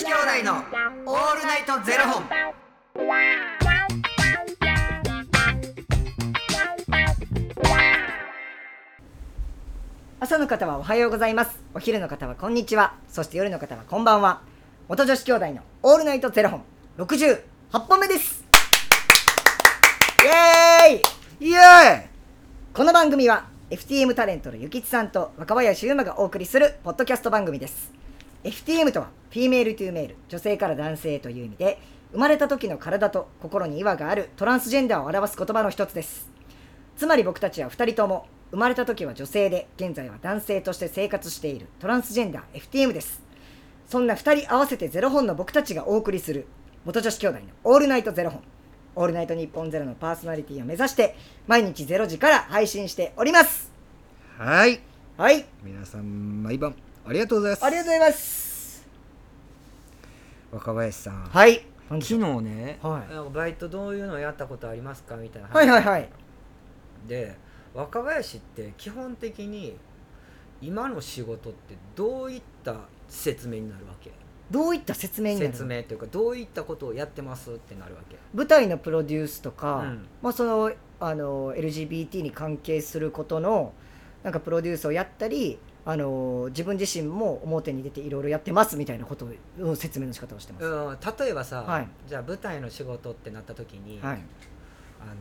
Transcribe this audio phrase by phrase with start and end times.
[0.00, 0.54] 子兄弟の
[1.04, 2.24] オールナイトゼロ本。
[10.20, 11.62] 朝の方はおはようございます。
[11.74, 12.94] お昼の方はこんにちは。
[13.10, 14.40] そして夜の方はこんばんは。
[14.88, 16.64] 元女子兄弟のオールナイトゼロ本。
[16.96, 18.42] 68本目です。
[20.24, 21.46] イエーイ。
[21.46, 22.08] イエーイ。
[22.72, 27.99] この番組は FTM タレントのゆきちさんと若林優馬がお送りするポッドキャスト番組です
[28.42, 31.78] FTM とは Female to Male 女性から男性という意味で
[32.12, 36.30] 生まれた時の体と心に違和があるトランスジェンダーを表す言葉の一つです。
[36.96, 43.22] つまり僕たちは2人とも生まれた時は女性で現在は男性として生活しているトランスジェンダー FTM です。
[43.86, 46.46] そんな2人合わせてゼロ本の僕たちがお送りする
[46.84, 48.42] 元女子兄弟のオールナイトゼロ本。
[48.96, 51.14] オールナイトニッポンゼロのパーソナリティを目指して
[51.46, 53.70] 毎日0時から配信しております。
[54.38, 54.80] はい。
[55.16, 55.44] はい。
[55.62, 56.74] 皆さん、毎晩、
[57.06, 57.64] ありがとうございます。
[57.64, 58.86] ありがとうございます。
[60.52, 61.24] 若林さん。
[61.24, 61.64] はい。
[61.88, 63.34] 昨日ね、はい。
[63.34, 65.54] バイトどういうのやったことありますかみたいな話。
[65.54, 66.08] はいはいはい。
[67.08, 67.36] で
[67.74, 69.76] 若林って基本的に
[70.60, 72.76] 今の仕事ってどういった
[73.08, 74.12] 説明になるわけ？
[74.50, 78.16] どういった説明になる説明というかどういったことをやってますってなるわけ？
[78.34, 80.06] 舞台のプロデュースとか、うん。
[80.22, 83.72] まあ、そのあの LGBT に関係することの
[84.22, 89.26] なんかプロデュースをやったりあの自分自身も表に出ていろいろやってますみたいなこと
[89.62, 90.64] を説明の仕方をしてます。
[90.66, 91.88] うん例えばさ、はい。
[92.06, 94.18] じゃあ舞台の仕事ってなった時に、はい。
[95.00, 95.14] あの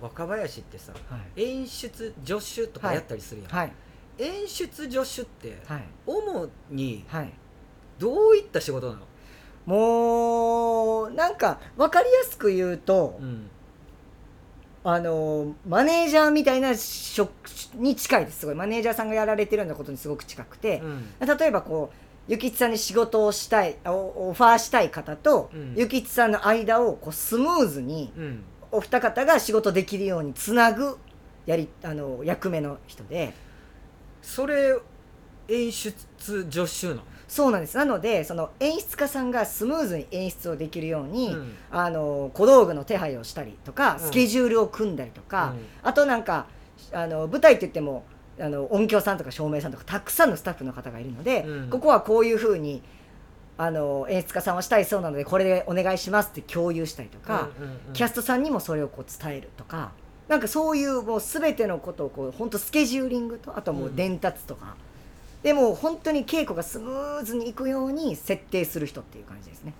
[0.00, 1.42] 若林ってさはい。
[1.42, 3.72] 演出助手とかやったりするやん、はい。
[4.18, 5.84] 演出助手ってはい。
[6.06, 7.32] 主にはい。
[7.98, 9.00] どういった仕事なの、
[9.66, 13.48] もうなんか分かりやすく言うと、うん
[14.86, 17.30] あのマネージャーみたいな職
[17.74, 18.40] に近いです。
[18.40, 18.54] すごい。
[18.54, 21.36] マネージャーさんがやられてるようなことにすごく近くて、うん。
[21.38, 25.74] 例えばこうゆきちさんに仕事をしたいあオオファーしたい方と、うん。
[25.74, 28.44] ゆきちさんの間をこうスムーズにうん。
[28.70, 30.98] お二方が仕事できるようにつなぐ
[31.46, 33.32] やりあの役目の人で。
[34.20, 34.76] それ
[35.48, 35.94] 演出
[36.50, 37.02] 助手なの？
[37.28, 37.76] そうなんです。
[37.76, 41.54] なのでその演出家さんがスムーズに演出をできるように、うん。
[41.70, 44.00] あの小道具の手配をしたりとかうん。
[44.00, 45.66] スケジュールを組んだりとか、うん。
[45.82, 46.46] あとなんか
[46.92, 48.04] あの舞台って言っても
[48.38, 51.70] あの音響さんとか照明さんとかたくさんのスタッフの方がいるので、うん。
[51.70, 52.82] ここはこういうふうに
[53.56, 57.50] あの演出家さんはしたいそうなのでこれでお願いしますって共有したりとか、
[57.92, 59.92] キャストさんにもそれをこう伝えるとか
[60.26, 64.74] なんかそういうもう全てのことをこう本当スケジューリングとあともう伝達とか、
[65.44, 69.74] でも本当に稽古がスムーズにいくように設定する人っていう感じですね。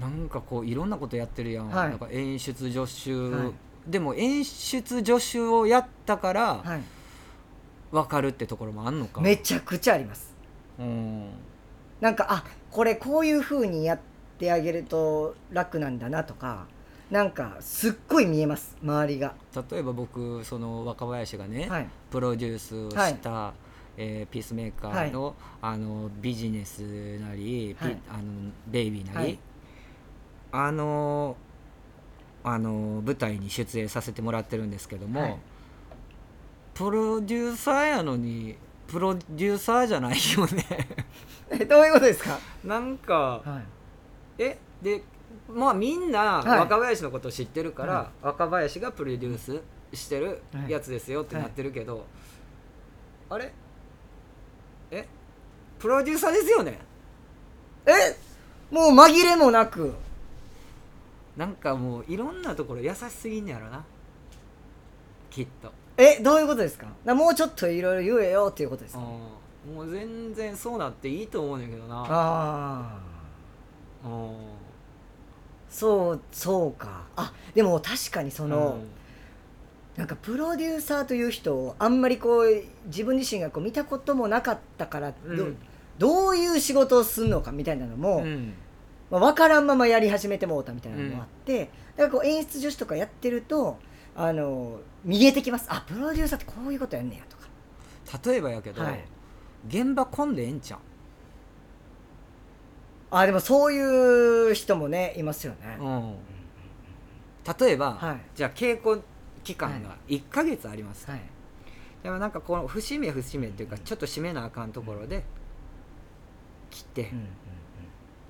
[0.00, 1.90] なんかこういろんなことやってるやん,、はい。
[1.90, 3.52] なんか演出助手、はい。
[3.90, 6.82] でも演出助手をやったからはい、
[7.92, 9.20] 分かるってところもあんのか。
[9.20, 10.34] めちゃくちゃあります。
[10.80, 11.30] うん。
[12.00, 14.00] なんかあこれこういう風にやっ
[14.38, 16.66] てあげると楽なんだなとか
[17.10, 18.76] なんかすっごい見えます。
[18.82, 19.34] 周りが。
[19.70, 21.88] 例えば僕その若林がね、はい。
[22.10, 23.52] プロデュースをした、
[24.02, 26.80] えーピースメーカーの,、あのビジネス
[27.18, 27.98] なり、ピはい。
[28.08, 28.22] あの
[28.66, 29.38] ベイビーなり、はい。
[30.52, 31.36] あの
[32.42, 35.36] あの舞台に出演させてもらってるんですけども、はい。
[36.72, 38.56] プロデューサーやのに
[38.86, 40.64] プロデューサーじゃないよね。
[41.52, 43.62] えどういうことですか、なんかは
[44.38, 45.02] い、えで
[45.46, 46.58] まあみんなはい。
[46.60, 49.60] 若林のことを知ってるから、は若林がプロデュース
[49.92, 50.70] してるはい。
[50.70, 52.06] やつですよってなってるけど、
[53.28, 53.52] あれ？
[54.90, 55.06] え？
[55.78, 56.78] プロデューサーですよね？
[57.86, 58.16] え？
[58.70, 59.94] もう紛れもなく。
[61.36, 63.84] なんかもういろんなところ優しすぎんねやろな。
[65.30, 65.72] きっと。
[65.96, 66.18] え？
[66.22, 66.86] どういうことですか？
[67.04, 69.00] だもうちょっといろいろ言えよっていうことですか？
[69.00, 69.04] う
[69.72, 71.96] んもう全然そうなっていいと思うねんだけどな。
[71.96, 72.98] あ
[74.04, 74.32] あうん
[75.68, 77.04] そうそうか。
[77.16, 78.88] あでも確かにその、うん
[80.00, 85.56] なんかプロデューサーという人をあんまりこう自分自身がこう見たこともなかったからど,、うん。
[85.98, 88.54] どういう仕事をするのかみたいなのも、うん。
[89.10, 91.68] まあ、分からんままやり始めてもうたみたいなのもあって、
[91.98, 93.76] だからこう演出女子とかやってると
[94.16, 95.66] あの見えてきます。
[95.68, 97.46] あプロデューサーってこういうことやんねやとか。
[98.30, 99.04] 例えばやけど、はい。
[99.68, 100.80] 現場混んでええんちゃう？
[103.10, 106.14] あでもそういう人もねいますよね、うん。
[107.60, 108.20] 例えば、はい。
[108.34, 109.02] じゃあ稽古
[109.44, 111.20] 期間が1か月あります、はい。
[112.02, 115.22] でもなんかこの節目節目っていうかちょっと締めなあかんところで
[116.70, 117.10] 切って、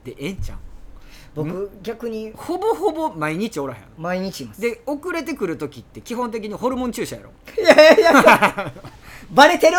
[0.05, 0.59] でええんちゃう？
[1.35, 4.61] 僕逆にほぼほぼ毎日おらへん毎日います。
[4.61, 7.31] で遅れてくる時って基本的にホルモン注射やろ。
[7.57, 8.73] いやいやいや。
[9.31, 9.77] バレてる？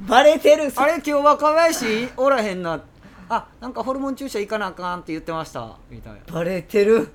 [0.00, 0.72] バレてる。
[0.76, 2.80] あれ今日若林おらへんな。
[3.28, 5.78] あなんかホルモン注射行かなあかんって言ってました。
[5.90, 7.08] みたいな、バレてる？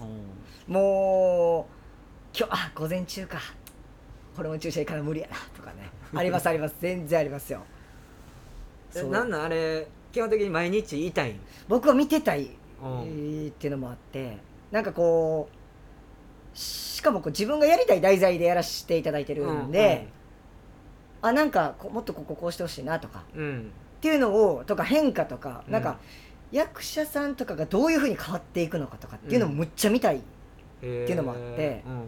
[0.00, 0.30] うん
[0.70, 1.66] も
[2.32, 3.40] う今日あ午前中か。
[4.36, 5.90] ホルモン注射いかな無理やなとかね。
[6.14, 6.76] ありますあります。
[6.80, 7.62] 全然ありますよ。
[8.92, 9.06] そう。
[9.08, 11.40] えなんなんあれ基本的に毎日痛いん？
[11.66, 14.38] 僕は見てたい、っていうのもあって。
[14.70, 20.06] なんかこうしかもこう自分がやりたい題材でやらせていただいてるんで、
[21.20, 23.60] あなんかこもっとこここうしてほしいなとかうん、うん。
[23.60, 25.72] っていうのをとか変化とか、うん。
[25.72, 25.98] なんか
[26.52, 30.20] 役者さんとかがどういうふうに変わっていくのかとかっていうのもむっちゃ見たい、
[30.80, 32.04] っていうのもあってうん。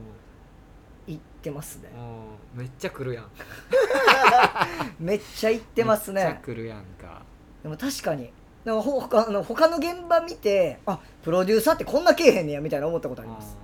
[1.06, 1.90] 言ってますね。
[2.54, 2.60] うん。
[2.60, 3.26] めっちゃ来るやん
[5.00, 7.22] めっちゃ言ってますめっちゃね来るやんか。
[7.62, 8.30] でも確かに。
[8.64, 13.56] なんかほ他あの他の現場見てあプロデューサーってこんなけえへんねやみたいな思ったことあります、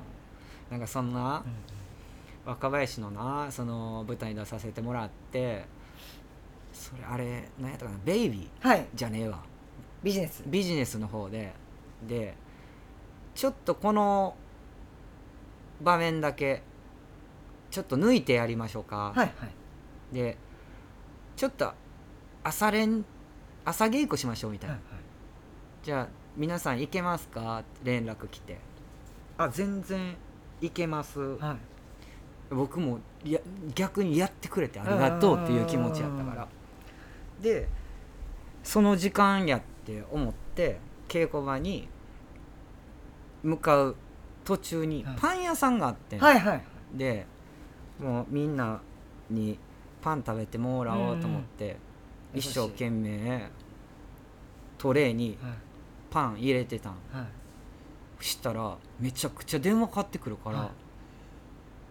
[0.70, 0.78] うん。
[0.78, 1.44] なんかそんな
[2.44, 5.66] 若林のなその舞台に出させてもらって
[6.72, 8.86] それあれ何やったかなベイビーはい。
[8.92, 9.40] じゃねえわ。
[10.02, 10.42] ビジネス。
[10.46, 11.52] ビジネスの方で。
[12.02, 12.34] で
[13.34, 14.34] ちょっとこの
[15.80, 16.62] 場面だけ
[17.70, 19.34] ちょっと抜いてやりましょうか、はいはい。
[20.14, 20.36] で
[21.36, 21.72] ちょっと
[22.42, 23.04] 朝練
[23.64, 24.78] 朝稽古しましょうみたいな、
[25.82, 27.62] じゃあ皆さん行けますか？
[27.84, 28.58] 連絡来て。
[29.36, 30.16] あ全然
[30.60, 31.20] 行けます。
[31.20, 31.52] は
[32.50, 32.54] い。
[32.54, 33.40] 僕もいや
[33.74, 36.48] 逆にやってくれてありがとうっていう気持ちやったから。
[37.42, 37.68] で
[38.64, 40.78] その時間やって思って
[41.08, 41.88] 稽古場に
[43.42, 43.96] 向かう
[44.48, 46.62] 途中にはいパン屋さんがあって、はいはい
[46.94, 47.26] で
[48.00, 48.80] もうみんな
[49.28, 49.58] に
[50.00, 51.76] パン食べてもらおうと思って、
[52.32, 52.38] うん。
[52.38, 53.50] 一生懸命
[54.78, 55.52] トレーにはい。
[56.10, 56.92] パン入れてたん。
[56.92, 57.26] は
[58.20, 58.24] い。
[58.24, 60.70] したらめちゃくちゃ電話かかってくるから、、は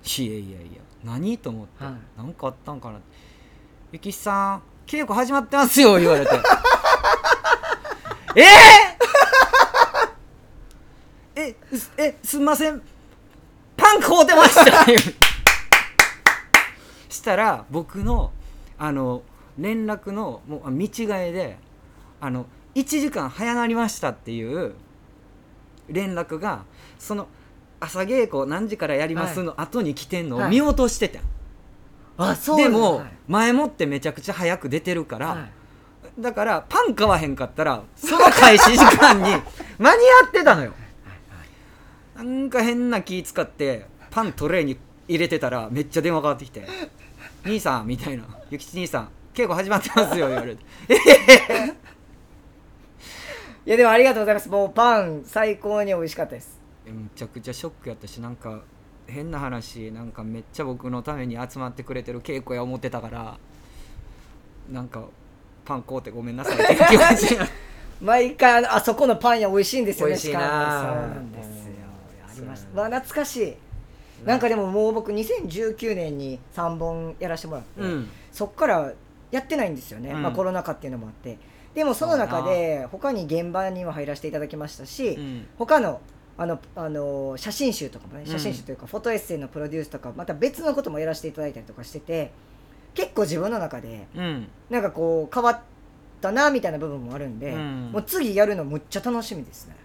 [0.04, 0.26] い。
[0.26, 2.34] やいやいや何と思って、はい。
[2.34, 3.00] かあったんかな
[3.92, 6.32] ゆきさん稽古始まってますよ言われて。
[8.36, 8.97] えー、
[11.98, 12.82] えすんません。
[13.76, 14.86] パン買うてました。
[17.10, 18.32] したら僕の
[18.78, 19.24] あの
[19.58, 21.58] 連絡のもう見違えで
[22.22, 22.46] あの
[22.76, 24.76] 1時間早なりましたっていう
[25.90, 26.66] 連絡が
[27.00, 27.28] その
[27.80, 31.22] 朝稽古何時からやりますの後に来てんのを見落としててん、
[32.18, 33.12] あそうでも、はい。
[33.28, 35.52] 前もってめちゃくちゃ早く出てるから、はい。
[36.20, 39.24] だからパン買わへんかったらその開始時間に
[39.78, 40.74] 間に合ってたのよ
[42.18, 44.78] なんか変な気使ってパントレーに
[45.08, 46.68] 入れてたらめっちゃ電話かかってきて
[47.46, 50.64] 「兄さん」みたいな「ゆきち兄さん稽古始まってますよ」言われて。
[53.66, 54.48] いやでもありがとうございます。
[54.48, 56.58] もうパン最高に美味しかったです。
[56.86, 58.62] めちゃくちゃショックやったしなんか
[59.08, 63.38] 変な話なんかめっちゃ僕のために集まってくれてる稽古や思ってたから
[64.72, 65.04] なんか
[65.66, 67.38] パン買うてごめんなさいって気持ち
[68.02, 70.50] 毎回あそこのパン屋美味しいんですよね美味しいなそう
[71.10, 71.57] なんです
[72.42, 73.56] ましたそうやまあ懐かしい。
[74.26, 78.10] なんかでももう僕2019年に3本やらせてもらって、うん。
[78.32, 78.94] そっから
[79.32, 80.24] やってないんですよね、うん。
[80.24, 81.38] まあ、コロナ禍っていうのもあって。
[81.76, 85.48] でもその中で他に現場にも入らせていただきましたし、うん。
[85.58, 86.02] 他の
[86.40, 88.32] あのあの写真集とかもねうん。
[88.32, 92.32] 写真集というかフォトエッセイのプロデュースとかまた別のこともやらせていただいたりとかしてて
[92.96, 94.48] 結構自分の中でうん。
[94.70, 95.60] なんかこう変わっ
[96.22, 97.90] たなみたいな部分もあるんで、うん。
[97.92, 99.76] もう次やるのむっちゃ楽しみですね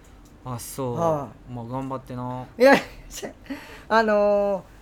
[0.45, 2.45] あそう、はまあ頑張ってな。
[2.57, 2.73] いや
[3.89, 4.73] あのー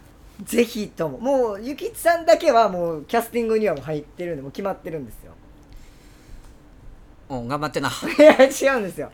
[0.43, 1.19] ぜひとも。
[1.19, 5.33] もうゆきちさんだけはもうキャスティングにはもう入ってるんでもう決まってるんですよ。
[7.29, 7.89] うん頑張ってな。
[8.17, 9.11] いや違うんですよ。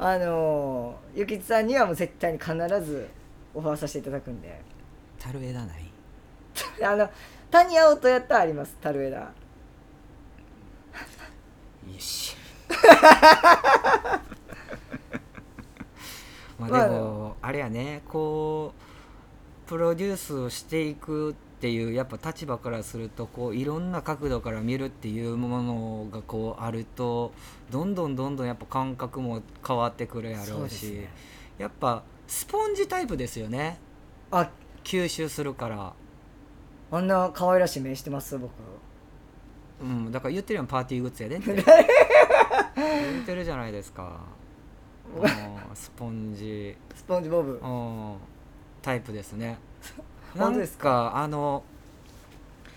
[0.00, 2.52] あのーゆきちさんにはもう絶対に必
[2.84, 3.08] ず
[3.54, 4.60] オファーさせていただくんで。
[5.20, 5.84] 樽枝ない？
[6.84, 7.08] あの
[7.52, 9.28] 谷青とやったらあります樽枝よ
[11.98, 12.34] し
[16.68, 18.74] まあでも、あれやねこ
[19.66, 27.32] うプロデュースをしていくっていうやっぱ立場からするとこういろんな角度から見るっていうものがこうあると
[27.70, 31.08] どんどんどんどんやっぱ感覚も変わってくるやろそううしね。
[31.58, 33.78] やっぱスポンジタイプですよね。
[34.30, 34.50] あ。
[34.84, 35.92] 吸収するから、
[36.90, 38.50] あんな可愛らしい目してます僕。
[39.80, 41.54] うん、だから言ってるやんパーティーグッズやでって。
[42.74, 44.20] 言ってるじゃないですか。
[44.36, 44.41] うん
[45.74, 46.76] スポンジ。
[46.94, 47.52] スポンジボブ。
[47.62, 48.16] うん。
[48.80, 49.58] タイプですね。
[50.36, 51.12] 本当ですか？
[51.16, 51.62] あの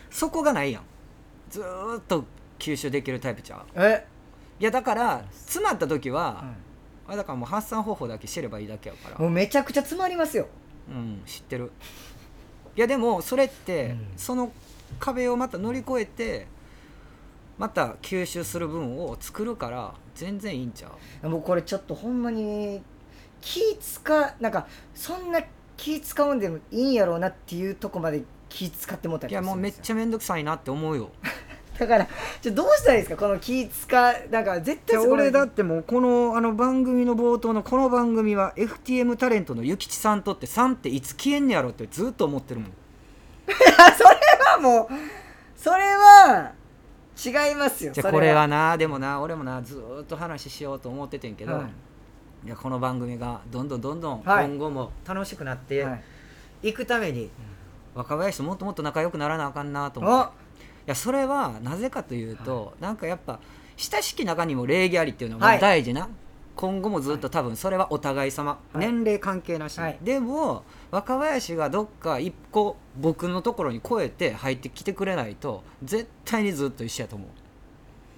[0.09, 0.83] そこがないやん。
[1.49, 2.25] ずーっと
[2.59, 3.61] 吸収できるタイプちゃう？
[3.75, 4.05] え、
[4.59, 6.53] いやだから詰まった時は、は
[7.07, 9.15] あだからもう発散方法だけ知ればいいだけやから。
[9.17, 10.47] いもうめちゃくちゃ詰まりますよ。
[10.89, 11.71] うん知ってる。
[12.75, 14.07] いやでもそれって、うん。
[14.17, 14.51] その
[14.99, 16.47] 壁をまた乗り越えて
[17.57, 20.89] また吸収する分を作るから全然いいんちゃ
[21.23, 21.29] う？
[21.29, 22.81] もうこれちょっとほんまに
[23.41, 25.41] 気使なんかそんな
[25.77, 31.09] 気使うんでもいいんやろうなっていうとこまで気使ってもったりいやもうめっちゃゃ面倒くさいなって思うよ。
[31.77, 32.07] だから
[32.41, 42.71] じゃあどうしたらいいですかこの気使なんか絶対俺だってもうこのあの番組の冒頭のこの番組は FTM タレントの諭吉さんとって3っていつ消えんねやろってずっと思ってるもん。
[43.97, 44.09] それ
[44.53, 44.87] はもう
[45.57, 46.53] それは
[47.17, 52.47] 違いますよそじゃあこれはなでもな俺もなずーっと話しようと思っててんけど、はい。
[52.47, 54.45] い、やこの番組がどんどんどんどんはい。
[54.45, 55.95] 今後も楽しくなっては
[56.63, 56.69] い。
[56.69, 57.29] いくために、
[57.93, 60.29] 若林ともっともっと仲良くならなあかんなと思って。
[60.29, 63.39] おいやそれはなぜかというと、なんかやっぱ
[63.77, 65.55] 親しき中にも礼儀ありっていうのはい。
[65.57, 66.09] が大事な、
[66.55, 68.77] 今後もずっと多分それはお互い様、はい。
[68.77, 69.97] 年齢関係なしに、はい。
[70.01, 77.27] でも若林がどっか一個僕のところに越えて入ってきてくれないと絶対にずっと一緒やと思う。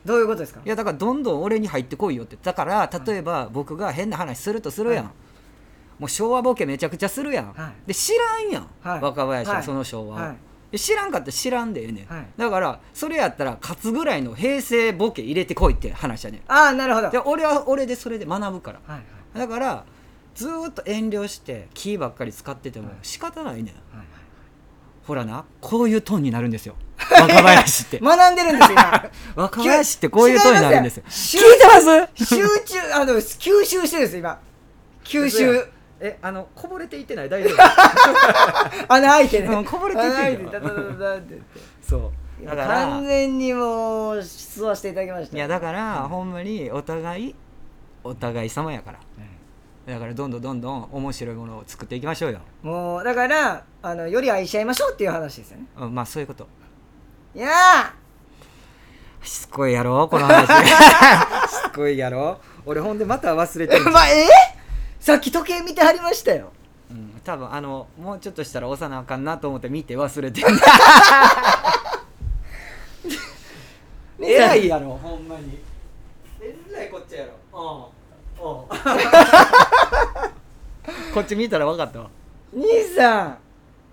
[0.05, 0.61] どういうことですか？
[0.63, 2.37] いやだからどんどん俺に入ってこいよって。
[2.41, 5.13] だから例えば僕が変な話するとするやん、はい。
[5.99, 7.87] もう昭和ボケめちゃくちゃするやん、はい。
[7.87, 9.01] で知らんやん、はい。
[9.01, 9.65] 若林ははい。
[9.65, 10.35] その昭和
[10.75, 12.25] 知らんかったら知らんでええねん、はい。
[12.35, 16.41] だからそれやったら勝つぐらいの平成ボケ入れてこいって話やねん。
[16.47, 17.09] ああなるほど。
[17.09, 18.79] で俺は俺でそれで学ぶから。
[18.85, 19.03] はいは
[19.35, 19.39] い。
[19.39, 19.85] だから
[20.35, 23.65] ずーっと遠慮してキーばっかり使ってても仕方ないねん。
[23.65, 23.71] は
[24.03, 24.07] い
[25.07, 26.75] ほらなこういうトーンになるんですよ。
[26.99, 27.99] 若林って。
[27.99, 29.09] 学んでるんですよ今。
[29.41, 31.03] 若林ってこういうトーンになるんですよ。
[31.07, 31.79] いてま
[32.19, 32.25] す？
[32.25, 34.37] 集中あの吸収してるんです今。
[35.05, 35.65] 吸収
[35.99, 37.29] えあのこぼれていってない？
[37.29, 37.57] 大丈夫？
[38.93, 39.47] 穴開いてね。
[39.47, 41.25] うんこぼれていって穴開いダダダダダって。
[41.29, 41.45] 言って
[41.81, 42.11] そ
[42.41, 45.37] うだから完全にもう出話していただきました。
[45.37, 47.35] いやだからほんまにお互い
[48.03, 48.99] お互い様やから。
[49.87, 55.65] だからどんどんどんどん面白いものを作っていきましょうよ、もうだからあのより愛し合いましょうっていう話ですよね。
[55.77, 56.45] うん、まあそういうこと。
[57.33, 57.49] いや
[59.23, 60.45] しつこいやろこの話。
[61.49, 62.39] しつこいやろ。
[62.65, 63.85] 俺ほんでまた忘れてる。
[63.85, 64.27] ー、まあえ？
[65.07, 66.51] さっき時計見てはりましたよ。
[66.91, 70.47] うん、多分あのもうちょっとしたら押さなあかんなと思って見て忘れてる
[74.19, 75.59] 偉いやろほんまに。
[76.41, 77.31] えらいこっちやろ。
[77.53, 78.67] うんうん
[81.13, 82.09] こっち見たら分かったわ。
[82.53, 83.37] 兄さ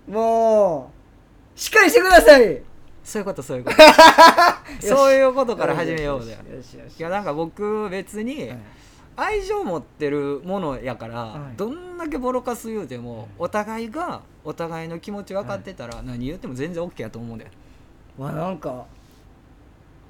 [0.09, 0.91] んも
[1.55, 2.61] うしっかりしてください。
[3.05, 3.77] そういうことそういうこと。
[4.85, 8.51] そういうことから始めようだよよしよしいやなんか僕別に
[9.17, 11.57] 愛情持ってるものやから、はい。
[11.57, 17.39] どんだけボロカス言うてもお互いがお互いの気持ち分かってたら何言っても全然 OK やと思うん。
[17.39, 17.51] だよ
[18.17, 18.85] まあなんか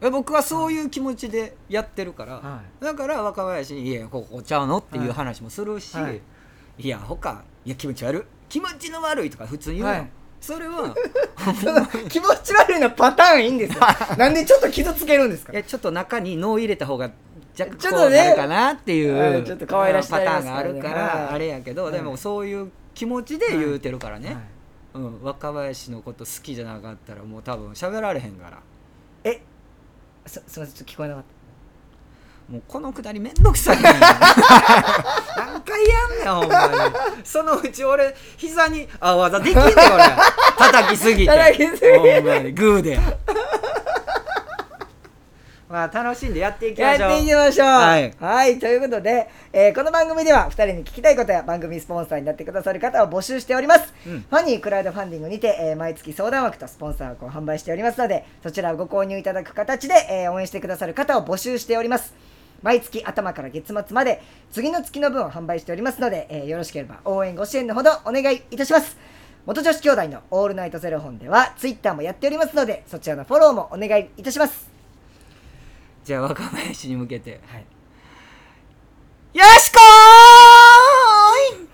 [0.02, 6.22] え僕はそういう気持ちでやってるから、はだから若林に「いやここちゃうの?」っていう話もするし「はい。
[6.78, 8.24] い、やほかいや気持ち悪い。
[8.50, 10.10] 気持ちの悪い」とか普通に言うの、はい。
[10.42, 10.94] それは
[12.10, 13.82] 気持ち悪いのパターンいいんですよ。
[14.18, 15.54] なんでちょっと傷つけるんですか？
[15.54, 17.10] いやちょっと中に脳入れた方が
[17.58, 18.04] 若干ちょっとね。
[18.04, 21.94] こうなるかなっていう、はいちょっと可愛らしいパターンがあるから、はいあれやけど、はい。
[21.94, 24.38] でもそういう気持ちで言うてるからね、はい。
[24.96, 28.60] うん、若林のこと好きじゃなかったらもう多分喋られへんから。
[29.24, 29.42] え
[30.26, 31.24] すすみませんちょっと聞こえなかっ
[32.50, 33.84] もうこのくだりめんどくさいね
[35.36, 36.96] 何回やんねんほんまに。
[37.26, 39.76] そのうち俺膝にあ技できんねん俺。
[40.58, 41.32] 叩きすぎて。
[41.32, 42.20] 叩きすぎて。
[42.22, 42.52] ほんまに。
[42.52, 43.00] グーで
[45.76, 47.10] まあ楽しんでやっていきましょう。
[47.10, 47.68] やっていきましょう。
[47.68, 48.14] はい。
[48.18, 54.22] はいということで、えーこの番組では2人に聞きたいことや番組スポンサーになってくださる方を募集しております、うん。
[54.22, 62.14] ファニークラウドファンディングにて、えー毎月相談枠とスポンサー枠を販売しておりますのでそちらをご購入いただく形で、えー応援してくださる方を募集しております。
[62.64, 68.96] 毎月頭から月末まで次の月の分を販売しておりますので、えーよろしければ応援ご支援のほどお願いいたします。
[69.46, 74.75] 元女子兄弟のオールナイトゼロ本ではツイッターもやっておりますのでそちらのフォローもお願いいたします
[76.06, 77.42] じゃあ若林に向けて。
[77.48, 77.66] はい。
[79.38, 81.68] よしこーい！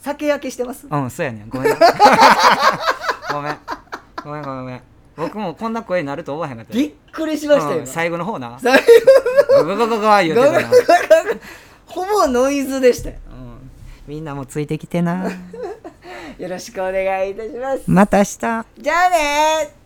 [0.00, 0.86] 酒焼けしてます？
[0.88, 1.48] うんそうやねん。
[1.48, 1.76] ごめんな。
[3.32, 3.58] ごめん。
[4.24, 4.82] ごめんごめんごめん。
[5.16, 6.72] 僕もこんな声になると思わへんかった。
[6.72, 8.56] よびっくりしましたよ、うん最後の方な。
[8.60, 8.80] 最
[9.48, 10.76] ゴゴゴゴゴ言うてたな、後
[11.86, 13.70] ほぼノイズでしたようん、
[14.06, 15.28] みんなもついてきてな
[16.38, 19.77] よろしくお願いいたしますまた明日じゃあねー